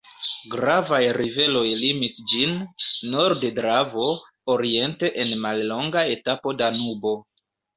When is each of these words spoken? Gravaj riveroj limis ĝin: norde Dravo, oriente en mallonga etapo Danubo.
Gravaj 0.51 1.01
riveroj 1.17 1.65
limis 1.81 2.15
ĝin: 2.31 2.55
norde 3.17 3.53
Dravo, 3.59 4.09
oriente 4.57 5.13
en 5.25 5.37
mallonga 5.45 6.07
etapo 6.19 6.57
Danubo. 6.65 7.17